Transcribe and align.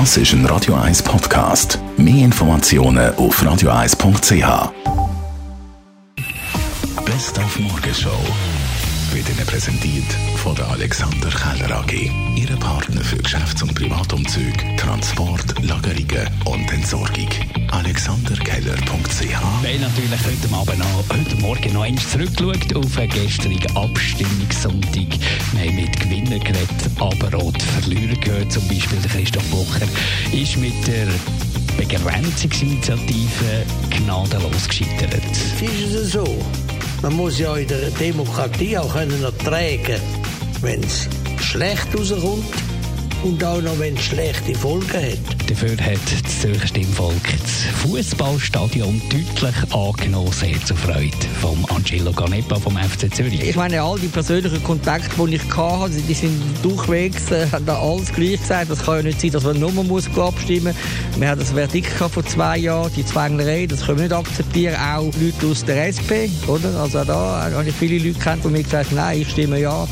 Das 0.00 0.16
ist 0.16 0.32
ein 0.32 0.44
Radio 0.46 0.74
1 0.74 1.04
Podcast. 1.04 1.78
Mehr 1.96 2.24
Informationen 2.24 3.14
auf 3.14 3.40
radio1.ch. 3.40 4.72
Best 7.04 7.38
auf 7.38 7.60
Morgenshow 7.60 8.10
wird 9.12 9.28
Ihnen 9.28 9.46
präsentiert 9.46 10.12
von 10.42 10.56
der 10.56 10.68
Alexander 10.70 11.28
Keller 11.28 11.76
AG. 11.76 12.10
Ihre 12.34 12.56
Partner 12.56 13.02
für 13.02 13.18
Geschäfts- 13.18 13.62
und 13.62 13.72
Privatumzug, 13.76 14.54
Transport, 14.78 15.62
Lagerungen 15.62 16.28
und 16.46 16.72
Entsorgung. 16.72 17.28
AlexanderKeller.ch 17.70 19.36
haben 19.36 19.80
natürlich 19.80 20.20
heute, 20.26 20.54
Abend 20.56 20.78
noch, 20.80 21.04
heute 21.16 21.36
Morgen 21.36 21.72
noch 21.72 21.82
einmal 21.82 22.02
zurückgeschaut 22.02 22.74
auf 22.74 22.98
einen 22.98 23.10
gestrigen 23.10 23.76
Abstimmungssonntag. 23.76 25.20
Gewinnern 26.38 26.40
geredet, 26.40 27.00
aber 27.00 27.38
auch 27.38 27.52
die 27.52 27.60
Verlierer 27.60 28.20
gehört. 28.20 28.52
Zum 28.52 28.66
Beispiel 28.68 28.98
der 28.98 29.10
Christoph 29.10 29.44
Bucher 29.50 29.86
ist 30.32 30.56
mit 30.56 30.74
der 30.86 31.06
Begrenzungsinitiative 31.76 33.64
gnadenlos 33.90 34.68
gescheitert. 34.68 35.22
Es 35.30 35.62
ist 35.62 36.12
so, 36.12 36.24
man 37.02 37.14
muss 37.14 37.38
ja 37.38 37.56
in 37.56 37.68
der 37.68 37.90
Demokratie 37.90 38.78
auch 38.78 38.92
können 38.92 39.22
ertragen, 39.22 40.00
wenn 40.60 40.82
es 40.82 41.08
schlecht 41.40 41.88
rauskommt 41.96 42.73
und 43.24 43.42
auch 43.42 43.60
noch, 43.62 43.78
wenn 43.78 43.96
es 43.96 44.04
schlechte 44.04 44.54
Folgen 44.54 44.92
hat. 44.92 45.50
Dafür 45.50 45.70
hat 45.70 45.98
das 46.24 46.40
Zürcher 46.40 46.66
Stimmvolk 46.66 47.22
das 47.42 47.62
Fußballstadion 47.82 49.00
deutlich 49.10 49.74
angenommen, 49.74 50.30
sehr 50.32 50.62
zur 50.64 50.76
Freude 50.76 51.10
vom 51.40 51.64
Angelo 51.74 52.12
Ganepa 52.12 52.56
vom 52.56 52.76
FC 52.76 53.12
Zürich. 53.12 53.40
Ich 53.40 53.56
meine, 53.56 53.80
all 53.82 53.98
die 53.98 54.08
persönlichen 54.08 54.62
Kontakte, 54.62 55.26
die 55.26 55.36
ich 55.36 55.56
hatte, 55.56 55.90
die 55.90 56.14
sind 56.14 56.38
durchwegs, 56.62 57.30
äh, 57.30 57.46
haben 57.50 57.64
da 57.64 57.80
alles 57.80 58.12
gleich 58.12 58.40
gesagt. 58.40 58.70
Das 58.70 58.84
kann 58.84 58.96
ja 58.96 59.02
nicht 59.02 59.20
sein, 59.20 59.30
dass 59.30 59.44
man 59.44 59.58
nur 59.58 59.72
muss 59.72 60.06
abstimmen 60.18 60.74
muss. 60.74 61.20
Wir 61.20 61.28
hatten 61.28 61.40
das 61.40 61.52
Verdikt 61.52 61.92
vor 61.92 62.24
zwei 62.26 62.58
Jahren, 62.58 62.92
die 62.94 63.06
Zwänglerei, 63.06 63.66
das 63.66 63.86
können 63.86 63.98
wir 63.98 64.04
nicht 64.04 64.14
akzeptieren. 64.14 64.76
Auch 64.76 65.10
Leute 65.18 65.46
aus 65.50 65.64
der 65.64 65.88
SP, 65.88 66.28
oder? 66.46 66.78
Also 66.78 67.00
auch 67.00 67.06
da 67.06 67.50
habe 67.54 67.68
ich 67.68 67.74
viele 67.74 68.06
Leute 68.06 68.18
kennt, 68.18 68.44
die 68.44 68.48
mir 68.48 68.62
gesagt 68.62 68.90
haben, 68.90 68.96
nein, 68.96 69.22
ich 69.22 69.30
stimme 69.30 69.58
ja. 69.58 69.86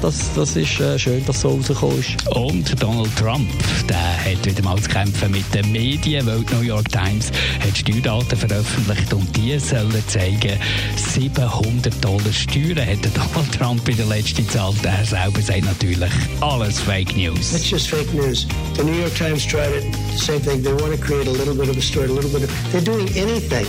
Das, 0.00 0.32
das 0.36 0.54
ist 0.54 0.78
äh, 0.78 0.96
schön, 0.96 1.24
dass 1.26 1.40
so 1.40 1.48
rausgekommen 1.48 1.98
ist. 1.98 2.28
Und 2.28 2.80
Donald 2.80 3.14
Trump, 3.16 3.48
der 3.88 3.96
hat 3.98 4.46
wieder 4.46 4.62
mal 4.62 4.80
zu 4.80 4.88
kämpfen 4.88 5.32
mit 5.32 5.52
den 5.52 5.72
Medien, 5.72 6.24
weil 6.24 6.40
die 6.44 6.54
New 6.54 6.60
York 6.60 6.88
Times 6.88 7.32
hat 7.60 7.76
Steuerdaten 7.76 8.38
veröffentlicht 8.38 9.12
und 9.12 9.36
die 9.36 9.58
sollen 9.58 10.02
zeigen, 10.06 10.56
700 10.96 11.92
Dollar 12.04 12.32
Steuern 12.32 12.86
hat 12.86 12.98
Donald 13.14 13.52
Trump 13.58 13.88
in 13.88 13.96
der 13.96 14.06
letzten 14.06 14.48
Zahl. 14.48 14.72
Er 14.84 15.04
selber 15.04 15.42
sagt 15.42 15.64
natürlich, 15.64 16.12
alles 16.40 16.78
Fake 16.78 17.16
News. 17.16 17.52
It's 17.52 17.68
just 17.68 17.88
fake 17.88 18.12
news. 18.14 18.46
The 18.76 18.84
New 18.84 19.00
York 19.00 19.14
Times 19.16 19.44
tried 19.44 19.72
it, 19.72 19.84
the 20.12 20.18
same 20.18 20.40
thing. 20.40 20.62
They 20.62 20.74
want 20.74 20.94
to 20.94 21.04
create 21.04 21.26
a 21.26 21.32
little 21.32 21.54
bit 21.54 21.68
of 21.68 21.76
a 21.76 21.82
story, 21.82 22.08
a 22.08 22.12
little 22.12 22.30
bit 22.30 22.44
of. 22.44 22.72
They're 22.72 22.80
doing 22.80 23.08
anything 23.16 23.66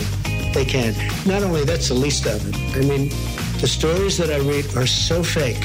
they 0.52 0.64
can. 0.64 0.94
Not 1.26 1.42
only 1.42 1.64
that's 1.64 1.88
the 1.88 1.94
least 1.94 2.26
of 2.26 2.46
it. 2.48 2.56
I 2.76 2.86
mean, 2.86 3.10
the 3.60 3.66
stories 3.66 4.16
that 4.18 4.30
I 4.30 4.38
read 4.38 4.76
are 4.76 4.86
so 4.86 5.22
fake. 5.24 5.64